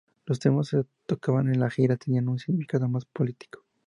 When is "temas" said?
0.39-0.71